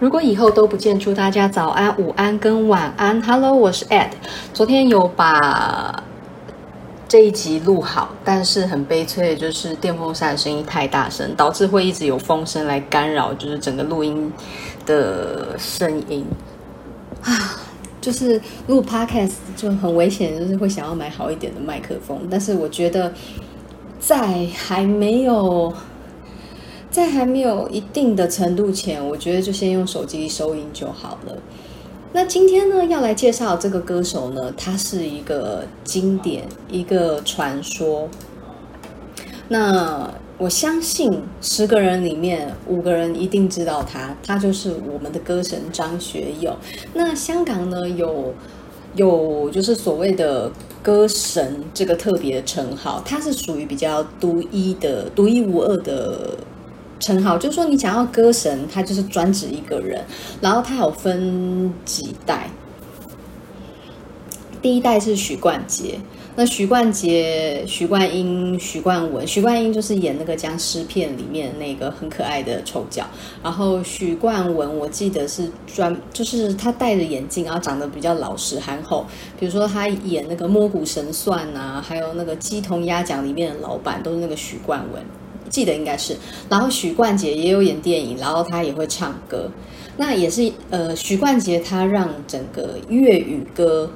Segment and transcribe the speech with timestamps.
[0.00, 3.20] 如果以后都不见，祝大家早安、午安跟晚安。
[3.20, 4.08] Hello，我是 Ed。
[4.54, 6.02] 昨天有把
[7.06, 14.32] 这一集录好，但是很悲催的就是电风扇的声音太大声，导致会一直有风声来干扰，就是整个录音
[14.86, 16.24] 的声音
[17.20, 17.60] 啊。
[18.00, 23.12] 就是录 Podcast 就很危险，就是会想要买好一点的麦克风，但是我觉得
[23.98, 25.70] 在还没有。
[26.90, 31.38] 在还没有一定的程度前，我觉得就先用手机收音就好了。
[32.12, 38.08] 那今天呢，要来介绍这个歌手呢，他是一个经典，一个传说。
[39.46, 46.56] 那我相信十个人里面五个人一定知道他，他就是我们的歌神张学友。
[46.92, 48.34] 那香港呢，有
[48.96, 50.50] 有就是所谓的
[50.82, 56.36] 歌神这个特别的称号，他是属于比较独一的、独一无二的。
[57.00, 60.04] 称号就是说，你想要歌神，他就是专指一个人，
[60.40, 62.48] 然后他有分几代。
[64.62, 65.98] 第一代是许冠杰，
[66.36, 73.06] 那许冠杰、许冠英、许冠文，许冠英就是演那个僵尸片里面那个很可爱的丑角，
[73.42, 79.06] 然后许冠文我记得是专，就是他戴着眼镜，然后长得比较老实憨厚，
[79.38, 85.02] 比如说他演那个《摸骨神算》啊，还有那个《鸡同鸭讲》里面的老板都是那个许冠文。
[85.50, 86.16] 记得应该是，
[86.48, 89.50] 然后许冠杰也有演电影，然后他也会唱歌，
[89.98, 93.90] 那也是呃，许冠杰他让整个粤语歌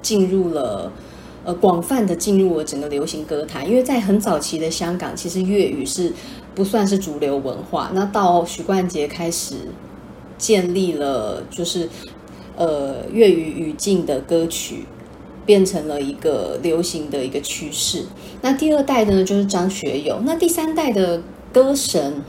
[0.00, 0.90] 进入了
[1.44, 6.12] 呃广泛的进入了整个流行歌坛，因为在很早期的香港，其实粤语是
[6.54, 9.54] 不算是主流文化，那到许冠杰开始
[10.38, 11.88] 建立了就是
[12.56, 14.86] 呃粤语语境的歌曲。
[15.46, 18.04] 变成了一个流行的一个趋势。
[18.42, 20.20] 那第二代的呢，就是张学友。
[20.24, 21.22] 那第三代的
[21.52, 22.22] 歌神，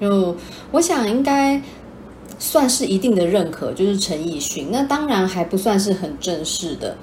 [0.00, 0.34] 就
[0.70, 1.60] 我想应该
[2.38, 4.68] 算是一定的认可，就是陈奕迅。
[4.70, 6.96] 那当然还不算是很正式的。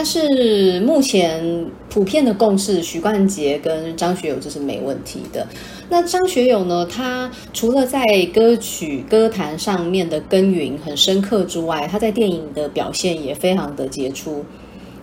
[0.00, 5.44] 但是目前普遍的共识，许冠杰跟张学友这是没问题的。
[5.88, 6.86] 那张学友呢？
[6.86, 8.00] 他除了在
[8.32, 14.44] 歌曲歌坛上面的耕耘很深刻之外，他在电影的表现也非常的杰出。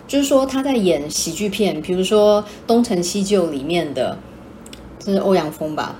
[0.08, 4.16] 就是说他在演喜剧片，比如说《东成西就》里面的，
[4.98, 5.94] 这是欧阳锋吧？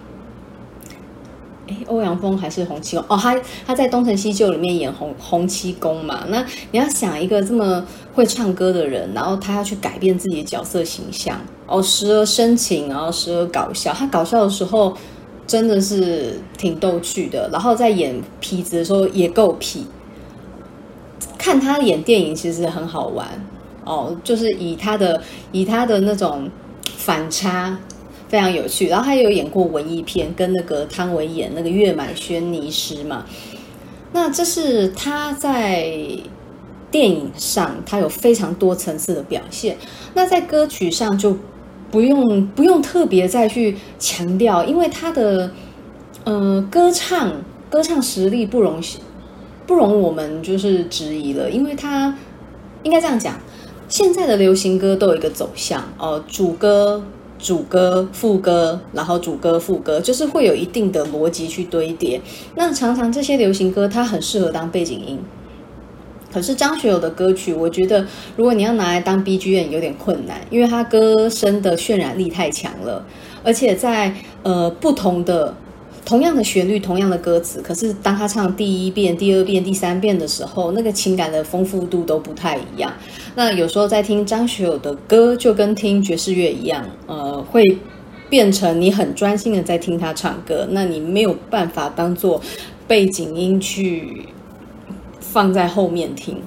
[1.69, 3.04] 哎，欧阳锋还是洪七公？
[3.09, 6.25] 哦，他他在《东成西就》里面演洪洪七公嘛。
[6.28, 7.84] 那你要想一个这么
[8.15, 13.93] 会唱歌的人，然后他要去改变自己的角色形象，哦，时而深情，然后时而搞笑。
[13.93, 14.97] 他搞笑的时候
[15.47, 19.81] 真的是挺逗趣的，然后在演痞子的时候也够痞。
[21.37, 23.26] 看他演电影其实很好玩
[23.84, 25.21] 哦，就是以他的
[25.53, 26.49] 以他的那种
[26.84, 27.76] 反差。
[28.28, 33.25] 非常有趣，然后他有演过文艺片，跟那个汤唯演那个《月满轩尼诗》嘛。
[34.12, 35.92] 那这是他在
[36.91, 39.76] 电影上，他有非常多层次的表现。
[40.14, 41.37] 那在歌曲上就
[41.91, 45.53] 不用不用特别再去强调，因为他的
[46.25, 47.32] 呃歌唱
[47.69, 48.81] 歌唱实力不容
[49.66, 52.16] 不容我们就是质疑了，因为他
[52.82, 53.38] 应该这样讲，
[53.88, 57.04] 现在的流行歌都有一个走向哦、呃，主歌。
[57.38, 62.20] 主歌、副歌，然后主歌、副歌，就是会有一定的逻辑去堆叠。
[62.54, 65.19] 那常常这些流行歌，它很适合当背景音。
[66.32, 73.04] 可是张学友的歌曲，我觉得如果你要拿来当 BGM，有点困难，因为他歌声的渲染力太强了，
[73.42, 75.54] 而且在呃不同的。
[76.06, 82.93] 同样的旋律，同样的歌词，可是当他唱第一遍、第二遍、第三遍的时候，那个情感的丰富度都不太一样。
[83.34, 87.61] 那有时候在听张学友的歌，就跟听爵士乐一样，呃，会
[88.31, 92.41] 变成你很专心的在听他唱歌，那你没有办法当做
[92.87, 94.28] 背景音去
[95.19, 96.41] 放在后面听。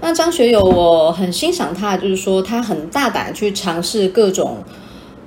[0.00, 4.64] 那张学友，我很欣赏他，就是说他很大胆去尝试各种。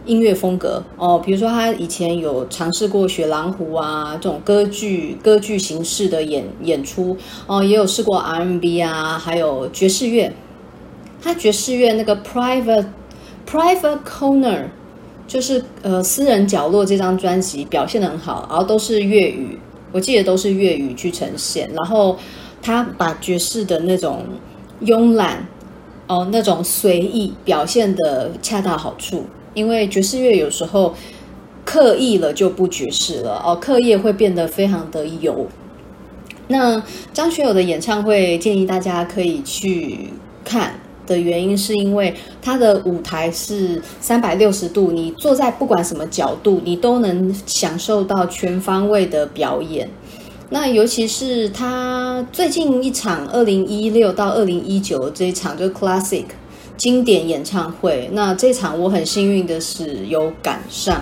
[0.08, 7.16] 音乐风格哦，比如说他以前有尝试过雪狼湖啊这种歌剧歌剧形式的演演出
[7.46, 10.34] 哦，也有试过 R&B 啊，还有爵士乐。
[11.22, 12.86] 他爵士乐那个 Private
[13.46, 14.66] Private Corner
[15.28, 19.60] 就是呃私人角落这张专辑表现得很好，然后都是粤语，
[19.92, 21.70] 我记得都是粤语去呈现。
[21.74, 22.18] 然后
[22.62, 24.24] 他把爵士的那种
[24.84, 25.46] 慵懒
[26.08, 29.26] 哦那种随意表现得恰到好处。
[29.58, 30.94] 因为爵士乐有时候
[31.66, 35.48] 刻意了就不爵士了哦，刻意会变得非常的油。
[36.48, 36.82] 那
[37.12, 40.10] 张学友的演唱会建议大家可以去
[40.46, 49.90] 看的原因，是因为他的舞台是三百六十度，你坐在不管什么角度，你都能享受到全方位的表演。
[50.50, 56.24] 那尤其是他最近一场二零一六到二零一九这一场，就是 Classic
[56.78, 58.10] 经典演唱会。
[58.14, 61.02] 那这场我很幸运的是有赶上，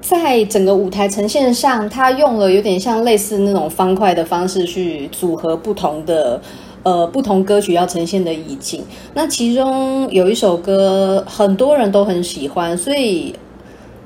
[0.00, 6.40] 在整个舞台呈现上，他用了有点像类似那种方块的方式去组合不同的
[6.84, 8.82] 呃不同歌曲要呈现的意境。
[9.12, 13.34] 那其中有一首歌很多人都很喜欢，所以。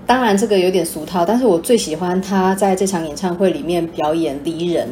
[0.06, 4.86] 当然，这个有点俗套，但是我最喜欢他在这场演唱会里面表演《离人》，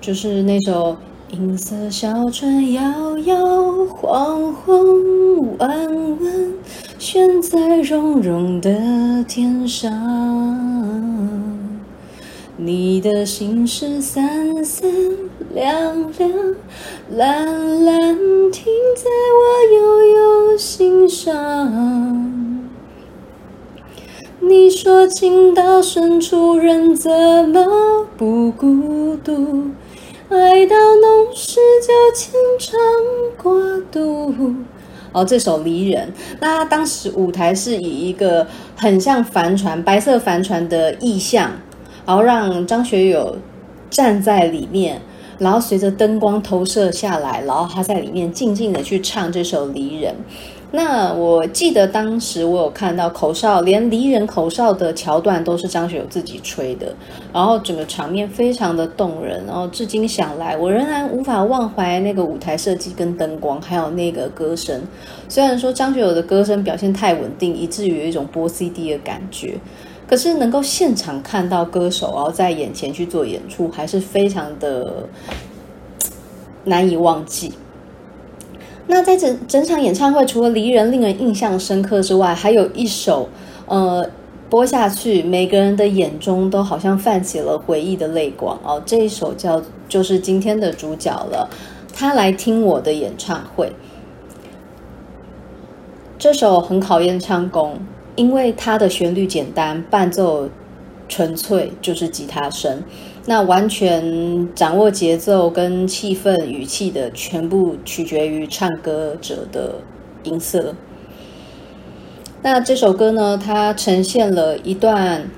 [0.00, 0.96] 就是那首
[1.32, 4.76] “银色小船摇摇晃晃，
[5.58, 5.68] 弯
[6.20, 6.54] 弯
[6.98, 8.70] 悬在绒绒的
[9.28, 9.92] 天上，
[12.56, 14.90] 你的心事三三
[15.54, 16.30] 两两，
[17.16, 18.16] 蓝蓝
[18.50, 18.64] 停
[18.96, 19.40] 在我
[19.76, 22.26] 悠悠心上。”
[24.42, 27.08] 你说情到深处人怎
[27.50, 29.70] 么不孤独？
[30.30, 32.78] 爱到浓时就牵肠
[33.36, 33.52] 挂
[33.90, 34.54] 肚。
[35.10, 36.06] 哦，这首《离人》，
[36.38, 38.46] 那他当时舞台是以一个
[38.76, 41.50] 很像帆船、白色帆船的意象，
[42.06, 43.36] 然后让张学友
[43.90, 45.02] 站在里面，
[45.38, 50.14] 然后随着灯光投射下来，然后他在里面静静的去唱这首《离人》。
[50.72, 56.94] 那我记得当时我有看到口哨，连离人口哨的桥段都是张学友自己吹的，
[57.32, 64.80] 然后整个场面非常的动人，然后至今想来，我仍然无法忘怀那个舞台设计跟灯光，还有那个歌声。
[65.28, 69.58] 虽然说张学友的歌声表现太稳定，以至于有一种播 CD 的感觉，
[70.06, 75.08] 可是能够现场看到歌手然后在眼前去做演出，还是非常的
[76.62, 77.52] 难以忘记。
[78.90, 83.28] 那在整整场演唱会，除了《离人》令人印象深刻之外，还有一首，
[83.66, 84.04] 呃，
[84.50, 88.82] 播下去，每个人的眼中都好像泛起了回忆的泪光哦。
[88.84, 91.48] 这一首叫就是今天的主角了，
[91.94, 93.72] 他来听我的演唱会。
[96.18, 97.78] 这首很考验唱功，
[98.16, 100.48] 因为它的旋律简单，伴奏
[101.08, 102.82] 纯粹就是吉他声。
[103.30, 109.76] 那完全掌握节奏跟气氛语气的，全部取决于唱歌者的
[110.24, 110.74] 音色。
[112.42, 115.30] 那这首歌呢，它呈现了一段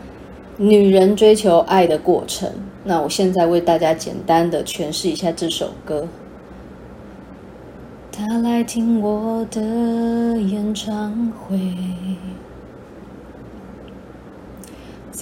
[0.56, 2.50] 女人追求爱的过程。
[2.85, 6.09] 那我现在为大家简单的诠释一下这首歌。
[8.11, 9.61] 他来听我的
[10.41, 11.61] 演唱会。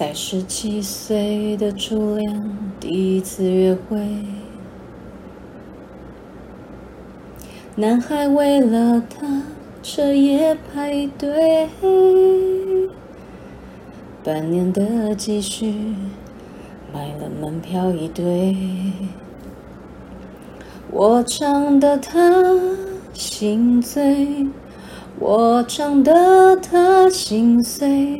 [0.00, 2.43] 在十七岁的初恋，
[2.81, 3.99] 第一次约会，
[7.76, 9.43] 男孩为了她
[9.82, 11.69] 彻夜排队，
[14.25, 15.94] 半年的积蓄
[16.94, 18.56] 买了门票一对，
[20.91, 22.58] 我唱得她
[23.12, 24.47] 心醉，
[25.19, 28.19] 我唱得她心碎。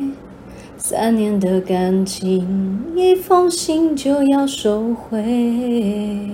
[0.91, 6.29] 三年的感情，一封信就要收回。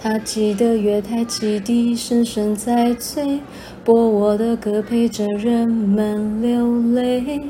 [0.00, 3.40] 他记得月台汽笛声声在催，
[3.82, 7.40] 播我的歌陪着人们流泪。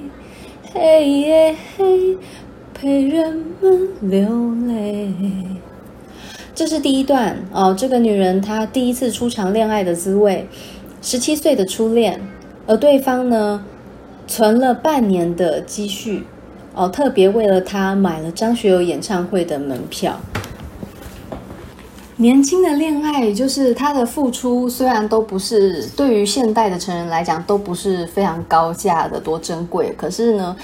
[0.72, 2.16] 嘿耶嘿，
[2.72, 5.12] 陪人们流泪。
[6.54, 7.74] 这是第一段哦。
[7.78, 10.48] 这个女人她第一次初尝恋爱的滋味，
[11.02, 12.18] 十七岁的初恋，
[12.66, 13.62] 而对方呢？
[14.32, 16.24] 存了半年的积蓄，
[16.74, 20.18] 哦，特别为了他买了张学友演唱会的门票。
[22.16, 30.56] 年轻的恋爱，就是他的付出，虽然都不是对于现代的成人来讲都不是非常高价的、多珍贵，可是呢，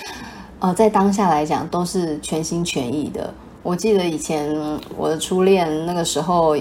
[0.61, 3.31] 呃，在当下来讲都是全心全意的。
[3.63, 4.49] 我记得以前
[4.97, 6.57] 我的初恋那个时候，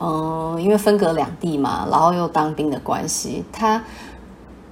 [0.00, 3.84] 嗯、因为分隔两地嘛，然后又当兵的关系，他。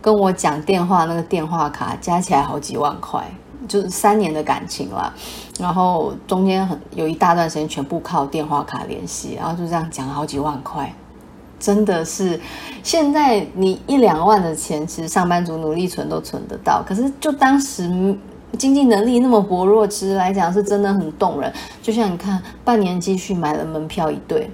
[0.07, 3.29] 跟我讲电话，那个电话卡加起来好几万块，
[3.67, 5.13] 就是三年的感情了。
[5.59, 10.95] 然后中间很有一大段时间全部靠电话卡联系，然后就这样讲好几万块，
[11.59, 12.41] 真的是
[12.85, 16.85] 现在你一两万的钱，其实上班族努力存都存得到。
[16.87, 18.17] 可是就当时
[18.57, 21.53] 经济能力那么薄弱，其实来讲是真的很动人。
[21.83, 24.49] 就像你看，半年积蓄买了门票一对，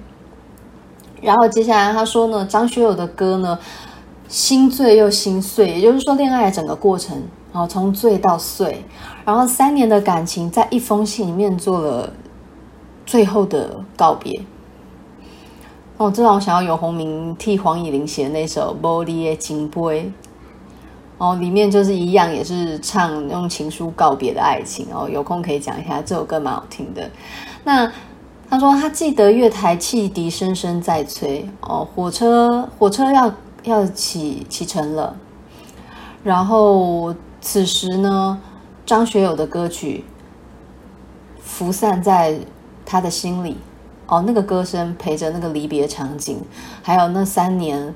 [1.21, 3.59] 然后接下来他说呢，张学友的歌呢。
[4.27, 8.83] 心醉又心碎，也就是说，恋爱整个过程，然后从醉到碎，
[9.23, 12.11] 然后三年的感情，在一封信里面做了
[13.05, 14.41] 最后的告别。
[15.97, 19.79] 哦，这让我想要游鸿明替黄以玲写的那首《玻璃的金杯》。
[21.19, 25.07] 哦，里面就是一样，也是唱用情书告别的爱情哦。
[25.07, 27.07] 有空可以讲一下，这首歌蛮好听的。
[27.63, 27.89] 那
[28.49, 33.31] 他说他记得月台汽笛声声在催哦，火车火车要
[33.63, 35.15] 要启启程了。
[36.23, 38.39] 然后此时呢，
[38.85, 40.05] 张学友的歌曲
[41.39, 42.39] 浮散在
[42.85, 43.57] 他的心里
[44.07, 46.39] 哦，那个歌声陪着那个离别场景，
[46.81, 47.93] 还有那三年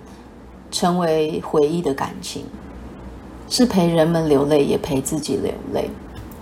[0.71, 2.45] 成为回忆的感情。
[3.49, 5.89] 是陪人们流泪，也陪自己流泪。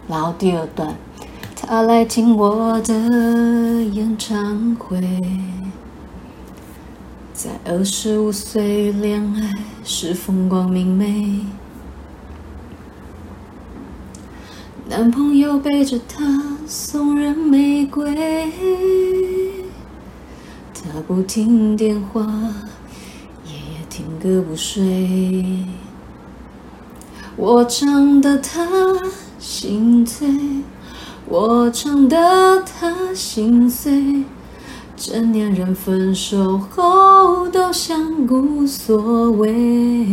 [0.08, 0.96] 然后第二段，
[1.56, 5.00] 他来听我的演唱会，
[7.36, 9.52] 在二十五岁恋爱
[9.84, 11.42] 时风光明媚，
[14.88, 16.24] 男朋友背着她
[16.66, 18.16] 送人玫瑰，
[20.74, 22.22] 她不听电话，
[23.46, 25.66] 夜夜听歌不睡。
[27.36, 28.66] 我唱得她
[29.40, 30.30] 心醉，
[31.28, 34.24] 我唱得她心碎。
[34.98, 40.08] 成年人分手后都像无所谓，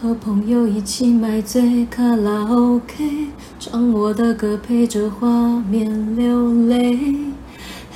[0.00, 3.28] 和朋友一起买醉卡拉 OK，
[3.60, 5.28] 唱我的歌陪着画
[5.60, 6.98] 面流泪，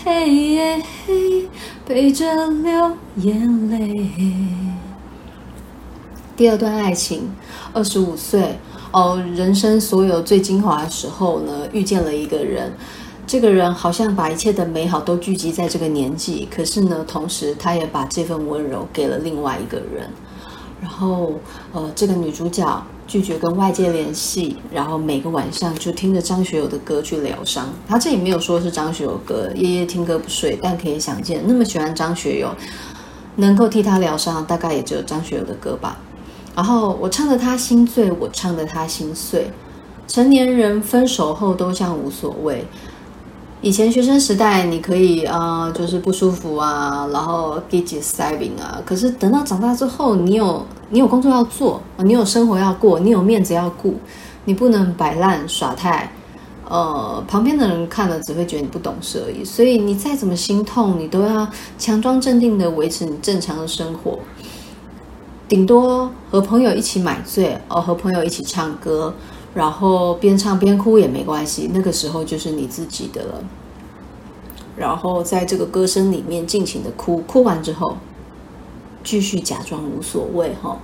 [0.05, 1.49] 嘿耶嘿，
[1.85, 4.13] 陪着流眼泪。
[6.37, 7.29] 第二段爱情，
[7.73, 8.57] 二十五岁。
[8.93, 12.73] 哦，人生所有最精华的时候呢，遇见了一个人，
[13.35, 20.09] 这个人好像把一切的美好都聚集在这个年纪，可是呢，同时他也把这份温柔给了另外一个人，
[20.81, 21.33] 然后
[21.73, 27.69] 呃，这个女主角拒绝跟外界联系，然后每个晚上就听着张学友的歌去疗伤。
[27.89, 32.55] 他这里没有说是张学友歌，夜夜听歌不睡，但可以想见，那么喜欢张学友，
[33.35, 35.99] 能够替他疗伤，大概也只有张学友的歌吧。
[36.55, 39.51] 然后我唱得他心醉，我唱得他心碎。
[40.07, 42.65] 成年人分手后都像无所谓。
[43.65, 48.79] 以前学生时代你可以啊、就是不舒服啊，然后 get saving 啊。
[48.85, 53.95] 可是等到长大之后，你有你有工作要做，你有生活要过，你有面子要顾，
[54.45, 56.13] 你不能摆烂耍态。
[56.69, 59.43] 呃，旁边的人看了只会觉得你不懂事而已。
[59.43, 64.19] 所以你再怎么心痛，你都要强装镇定的维持你正常的生活。
[65.49, 69.15] 顶多和朋友一起买醉，哦，和朋友一起唱歌，
[69.55, 73.45] 然后边唱边哭也没关系，那个时候就是你自己的了。
[74.77, 77.97] 然后在这个歌声里面尽情的哭，哭完之后，
[79.05, 80.77] 继续假装无所谓哈、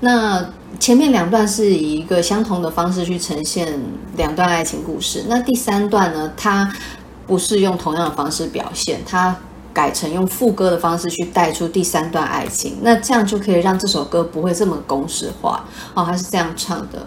[0.00, 3.80] 那前面两段是以一个相同的方式去呈现
[4.16, 6.72] 两段爱情故事，那第三段呢，它
[7.26, 9.36] 不是用同样的方式表现，它。
[9.76, 16.02] 改成用副歌的方式去带出第三段爱情，那这样就可以让这首歌不会这么公式化哦。
[16.02, 17.06] 他是这样唱的：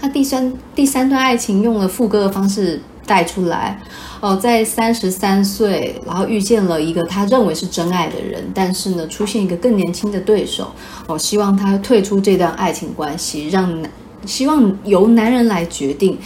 [0.00, 3.80] 他第三第三段爱情用了副歌的方式带出来
[4.20, 10.70] 哦，在三十三岁，然后遇见了一个他认为是真爱的人，但是呢，出现一个更年轻的对手
[11.06, 13.90] 哦，希望他退出这段爱情关系，让男
[14.26, 16.18] 希望由男人来决定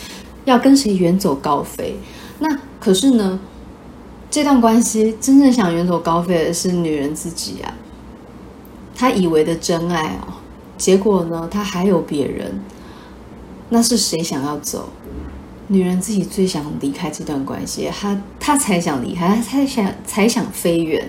[0.45, 1.97] 要跟谁远走高飞。
[2.41, 2.49] 那
[2.81, 3.38] 可是呢，
[4.31, 7.73] 这段关系真正想远走高飞的是女人自己啊。
[8.95, 10.35] 她以为的真爱哦，
[10.76, 12.61] 结果呢，她还有别人。
[13.73, 14.88] 那是谁想要走？
[15.69, 21.09] 女人自己最想离开这段关系，她她才想离开，她才想才想飞远。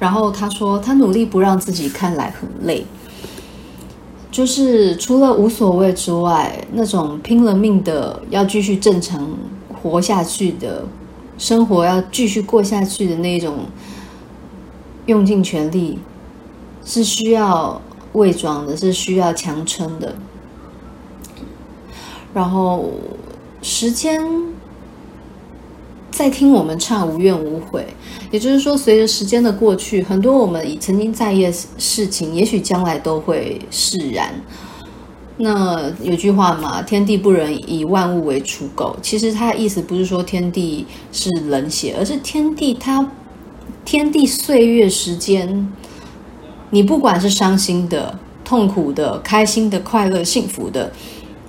[0.00, 2.86] 然后她说，她努力不让自己看来很累，
[4.30, 9.30] 就是除了无所谓之外，那种拼了命的要继续正常。
[9.82, 10.82] 活下去的
[11.36, 13.66] 生活，要继续过下去的那种，
[15.04, 15.98] 用尽全力，
[16.86, 17.78] 是需要
[18.14, 20.16] 伪装的，是需要强撑的。
[22.34, 22.90] 然后
[23.62, 24.20] 时间
[26.10, 27.86] 在听我们唱无怨无悔，
[28.30, 34.34] 也就是说，随着时间的过去，很多我们已曾经在意的事情，也许将来都会释然。
[35.36, 38.96] 那有句话嘛，“天地不仁，以万物为刍狗”。
[39.02, 43.10] 其实它的意思不是说天地是冷血，而是天地它，
[43.84, 45.72] 天地岁月时间，
[46.70, 50.92] 你不管是伤心的、痛苦的、开心的、快乐、幸福的，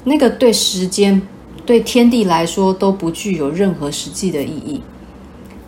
[0.05, 1.21] 那个对时间、
[1.65, 4.81] 对天地来说都不具有任何实际的意义。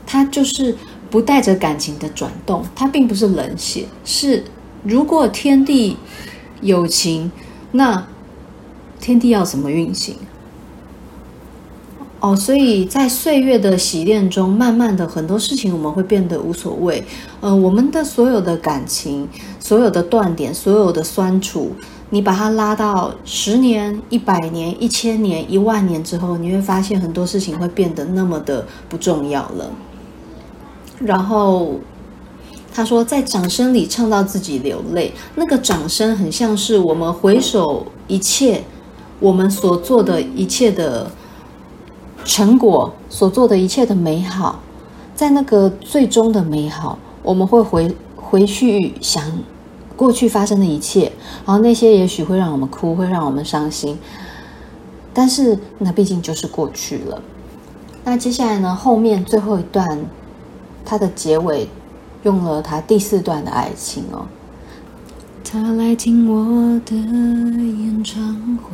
[0.06, 0.75] 它就是
[1.10, 3.86] 不带着感情的转动，它并不是冷血。
[4.06, 4.46] 是
[4.84, 5.98] 如果天地
[6.62, 7.29] 有情。
[7.74, 8.08] 那
[9.01, 10.15] 天地要怎么运行？
[12.28, 17.02] 哦，所以在岁月的洗练中，慢慢的很多事情我们会变得无所谓。
[17.40, 19.26] 呃，我们的所有的感情、
[19.62, 21.72] 所有的断点、所有的酸楚，
[22.10, 29.72] 你把它拉到十年、一百年、一千年、一万年之后，你会发现很多事情会变得那么的不重要了。
[31.00, 31.76] 然后。
[32.74, 38.62] 他说，在掌声里唱到自己流泪，那个掌声很像是我们回首一切，
[39.20, 41.10] 我们所做的一切的
[42.28, 44.60] 成果，所做的一切的美好，
[45.16, 49.24] 在那个最终的美好，我们会回回去想
[49.96, 51.12] 过去发生的一切，
[51.46, 53.98] 然后那些也许会让我们哭，会让我们伤心，
[55.14, 57.20] 但是那毕竟就是过去了。
[58.04, 58.76] 那接下来呢？
[58.76, 60.06] 后面最后一段，
[60.86, 61.68] 它的结尾。
[62.24, 64.26] 用了他第四段的爱情哦，
[65.46, 68.20] 他来听我的演唱
[68.58, 68.74] 会，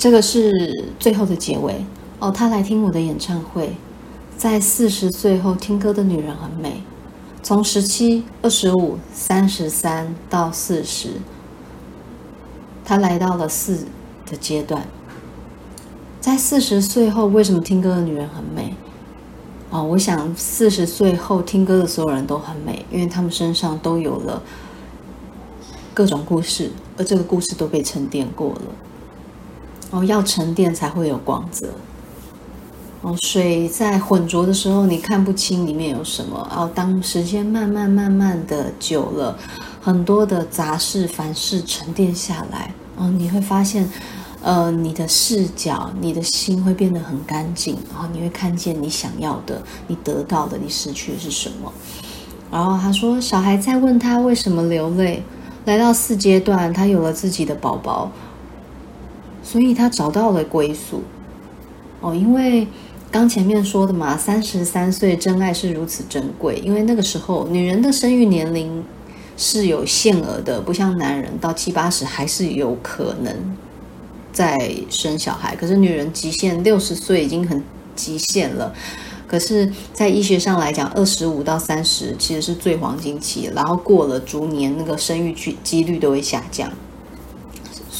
[0.00, 1.84] 这个是最后的结尾
[2.20, 2.30] 哦。
[2.30, 3.76] 他来听我的演唱会，
[4.34, 6.82] 在四十岁后听歌的女人很美。
[7.42, 11.10] 从十七、二十五、三十三到四十，
[12.82, 13.84] 他来到了四
[14.24, 14.86] 的阶段。
[16.18, 18.74] 在四十岁后，为什么听歌的女人很美？
[19.68, 24.42] 哦，我想四十岁后听歌的所有人都很美，因为他们身上都有了
[25.92, 28.62] 各种故事，而这个故事都被沉淀过了。
[29.90, 31.68] 哦，要沉淀才会有光泽。
[33.02, 36.48] 哦，水在浑浊的时候，你看不清里面有什么。
[36.54, 39.36] 哦，当时间慢慢慢慢的久了，
[39.80, 43.88] 很多的杂事凡事沉淀下来，哦，你会发现。
[44.42, 51.70] 呃，你的视角，你的心会变得很干净，然后你会看见你想要的，你得到的，你失去的是什么。
[52.50, 55.22] 然后他说，小孩在问他为什么流泪。
[55.66, 58.10] 来到四阶段，他有了自己的宝宝，
[59.50, 61.02] 所以他找到了归宿。
[62.00, 62.68] 哦，因为
[63.10, 68.84] 刚前面说的嘛，三十三岁真爱是如此珍贵，因为那个时候女人的生育年龄
[69.36, 73.34] 是有限额的，不像男人到七八十还是有可能。
[74.32, 77.60] 在生小孩，可是女人极限六十岁已经很
[77.96, 78.72] 极限了。
[79.26, 86.70] 可是，在医学上来讲，二十五到三十其实是最黄金期，然后过了逐年那个生育几几率都会下降。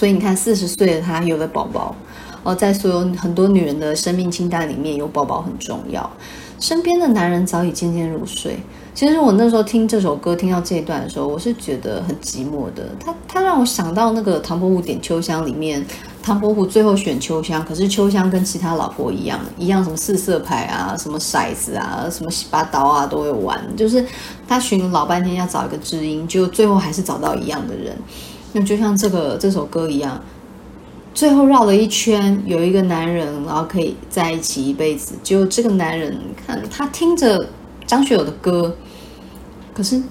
[0.00, 1.94] 所以你看，四十岁的她有了宝宝，
[2.42, 6.10] 哦，在所有很多女人的生命清单里面，有宝宝很重要。
[6.58, 8.58] 身边的男人早已渐渐入睡。
[8.94, 12.88] 其实我那时候听这首歌，听到这一段的时候，我是觉得很寂寞的。
[12.98, 15.84] 他他让我想到那个唐伯虎点秋香里面。
[16.22, 23.58] 唐伯虎最后选秋香，可是秋香跟其他老婆一样，一样什么四色牌啊，什么骰子啊，什么洗把刀啊，都会玩。
[23.76, 24.02] 就是
[24.48, 27.94] 他寻了老半天要找一个知音，就最后还是找到一样的人。
[28.52, 30.20] 那就像这个这首歌一样，
[31.14, 35.14] 最后绕了一圈，有一个男人，然后可以在一起一辈子。
[35.22, 37.48] 就这个男人，看他听着
[37.86, 38.76] 张学友的歌，
[39.74, 40.02] 可是。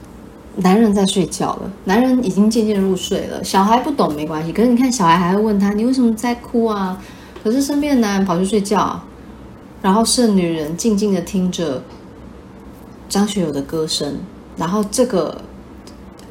[0.55, 3.41] 男人在睡觉了，男人已经渐渐入睡了。
[3.41, 7.01] 小孩不懂没关系，可是你看，小孩还会问他：“你为什么在哭啊？”
[7.41, 8.99] 可是身边的男人跑去睡觉，
[9.81, 11.81] 然后剩女人静静的听着
[13.07, 14.17] 张学友的歌声，
[14.57, 15.39] 然后这个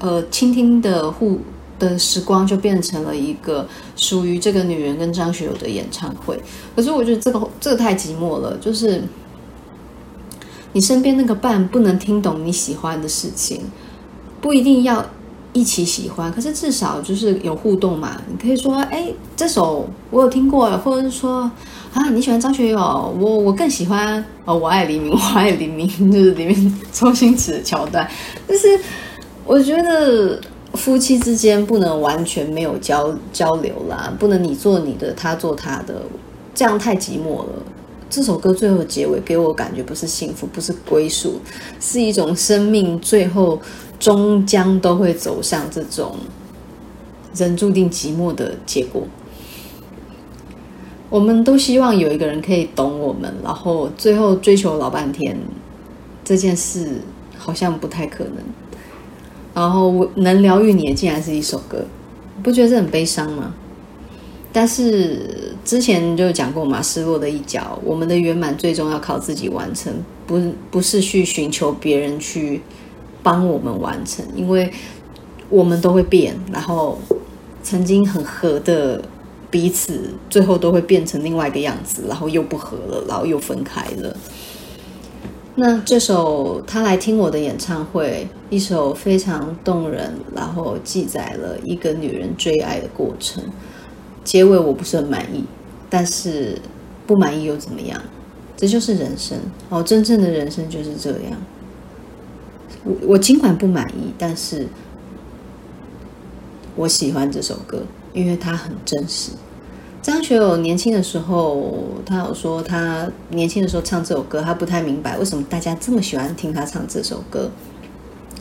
[0.00, 1.38] 呃倾听的互
[1.78, 6.40] 的时光就变成了一个属于这个女人跟张学友的演唱会。
[6.74, 9.02] 可是我觉得这个这个太寂寞了，就是
[10.72, 13.62] 你身边那个伴不能听懂你喜欢的事情，
[14.40, 15.04] 不一定要
[15.52, 18.20] 一起喜欢，可是至少就是有互动嘛。
[18.30, 21.50] 你可以说，哎，这首我有听过，或者是说，
[21.94, 22.78] 啊，你喜欢张学友，
[23.18, 28.08] 我我更喜欢哦，我爱黎明， 我爱黎明， 就是里面 周星驰的桥段。
[28.46, 28.78] 就是
[29.46, 30.38] 我觉得
[30.74, 36.02] 夫妻之间不能完全没有交交流啦，不能你做你的，他做他的，
[36.54, 37.52] 这样太寂寞了。
[38.10, 41.40] 这首歌最后结尾给我感觉不是幸福，不是归属，
[41.80, 43.60] 是一种生命最后
[43.98, 46.16] 终将都会走向这种
[47.34, 49.02] 人注定寂寞的结果。
[51.10, 55.38] 我们都希望有一个人可以懂我们，然后最后追求老半天，
[56.24, 57.00] 这件事
[57.36, 58.34] 好像不太可能。
[59.58, 61.84] 然后能疗愈你的竟然是一首歌，
[62.44, 63.52] 不觉得这很悲伤吗？
[64.52, 69.92] 但是之前就讲过嘛，失落的一角，我们的圆满最终要靠自己完成，
[70.28, 70.40] 不
[70.70, 72.60] 不是去寻求别人去
[73.20, 74.72] 帮我们完成，因为
[75.50, 76.96] 我们都会变，然后
[77.64, 79.02] 曾经很合的
[79.50, 84.16] 彼此，最后都会变成另外一个样子，然后又不合了，然后又分开了。
[85.60, 93.42] 那这首他来听我的演唱会，一首非常动人，然后记载了一个女人追爱的过程。
[94.22, 95.44] 结尾我不是很满意，
[95.90, 96.56] 但是
[97.08, 98.00] 不满意又怎么样？
[98.56, 99.36] 这就是人生
[99.68, 101.36] 哦，真正的人生就是这样。
[102.84, 104.64] 我我尽管不满意，但是
[106.76, 109.32] 我喜欢这首歌，因为它很真实。
[110.02, 111.74] 张学友年轻的时候，
[112.06, 117.50] 他有说他年轻的时候唱这首歌，他不太明白为什么大家这么喜欢听他唱这首歌。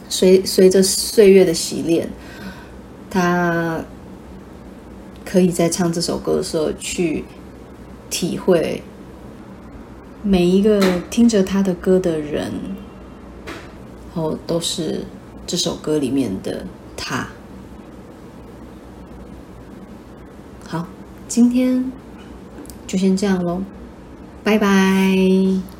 [0.09, 2.09] 随随着岁月的洗练，
[3.09, 3.83] 他。
[5.29, 7.25] 可以在唱这首歌的时候去
[8.09, 8.81] 体会
[10.23, 12.49] 每一个听着他的歌的人，
[14.15, 15.03] 然后都是
[15.45, 16.65] 这首歌里面的
[16.95, 17.27] 他。
[20.65, 20.87] 好，
[21.27, 21.91] 今天
[22.87, 23.61] 就先这样喽，
[24.43, 25.76] 拜拜。